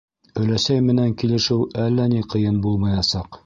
[0.43, 3.35] Өләсәй менән килешеү әллә ни ҡыйын булмаясаҡ.